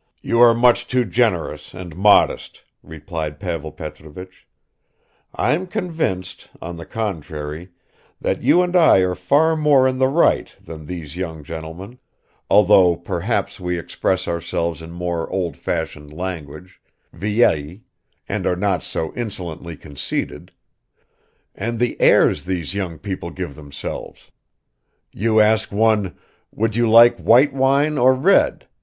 '""You 0.20 0.38
are 0.40 0.52
much 0.52 0.86
too 0.86 1.06
generous 1.06 1.72
and 1.72 1.96
modest," 1.96 2.62
replied 2.82 3.40
Pavel 3.40 3.72
Petrovich. 3.72 4.46
"I'm 5.34 5.66
convinced, 5.66 6.50
on 6.60 6.76
the 6.76 6.84
contrary, 6.84 7.70
that 8.20 8.42
you 8.42 8.60
and 8.60 8.76
I 8.76 8.98
are 8.98 9.14
far 9.14 9.56
more 9.56 9.88
in 9.88 9.96
the 9.96 10.08
right 10.08 10.54
than 10.62 10.84
these 10.84 11.16
young 11.16 11.42
gentlemen, 11.42 11.98
although 12.50 12.96
perhaps 12.96 13.58
we 13.58 13.78
express 13.78 14.28
ourselves 14.28 14.82
in 14.82 14.90
more 14.90 15.26
old 15.30 15.56
fashioned 15.56 16.12
language 16.12 16.78
vieilli 17.14 17.80
and 18.28 18.46
are 18.46 18.56
not 18.56 18.82
so 18.82 19.14
insolently 19.14 19.74
conceited... 19.74 20.52
and 21.54 21.78
the 21.78 21.98
airs 21.98 22.44
these 22.44 22.74
young 22.74 22.98
people 22.98 23.30
give 23.30 23.54
themselves! 23.54 24.30
You 25.12 25.40
ask 25.40 25.72
one 25.72 26.14
'Would 26.54 26.76
you 26.76 26.90
like 26.90 27.16
white 27.18 27.54
wine 27.54 27.96
or 27.96 28.12
red?' 28.12 28.66